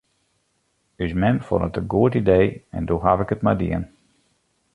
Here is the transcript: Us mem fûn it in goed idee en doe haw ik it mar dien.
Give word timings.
Us 1.05 1.13
mem 1.19 1.37
fûn 1.47 1.65
it 1.67 1.79
in 1.81 1.89
goed 1.95 2.13
idee 2.21 2.49
en 2.77 2.83
doe 2.87 3.03
haw 3.05 3.19
ik 3.23 3.33
it 3.35 3.45
mar 3.45 3.57
dien. 3.63 3.83